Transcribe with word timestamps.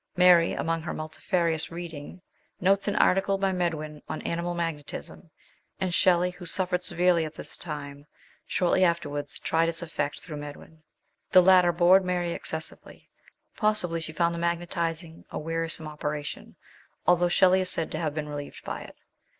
Mary, 0.17 0.53
among 0.53 0.81
her 0.81 0.95
multifarious 0.95 1.69
reading, 1.71 2.19
notes 2.59 2.87
an 2.87 2.95
article 2.95 3.37
by 3.37 3.51
Medwin 3.51 4.01
on 4.09 4.19
Animal 4.23 4.55
Magnetism, 4.55 5.29
and 5.79 5.93
Shelley, 5.93 6.31
who 6.31 6.43
suffered 6.47 6.83
severely 6.83 7.23
at 7.23 7.35
this 7.35 7.55
time, 7.55 8.07
shortly 8.47 8.83
afterwards 8.83 9.37
tried 9.37 9.69
its 9.69 9.83
effect 9.83 10.19
through 10.19 10.37
Medwin. 10.37 10.81
The 11.31 11.43
latter 11.43 11.71
bored 11.71 12.03
Mary 12.03 12.31
excessively; 12.31 13.11
possibly 13.55 14.01
she 14.01 14.11
found 14.11 14.33
the 14.33 14.39
magnetising 14.39 15.23
a 15.29 15.37
wearisome 15.37 15.87
operation, 15.87 16.55
although 17.05 17.29
Shelley 17.29 17.61
is 17.61 17.69
said 17.69 17.91
to 17.91 17.99
have 17.99 18.15
been 18.15 18.27
relieved 18.27 18.63
by 18.65 18.79
it. 18.79 18.95